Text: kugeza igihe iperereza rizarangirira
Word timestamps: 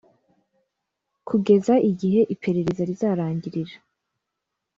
kugeza 1.27 1.73
igihe 1.89 2.21
iperereza 2.33 2.81
rizarangirira 2.89 3.75